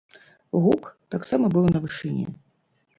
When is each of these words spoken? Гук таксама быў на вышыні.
Гук 0.63 0.83
таксама 1.17 1.45
быў 1.59 1.65
на 1.77 1.85
вышыні. 1.87 2.25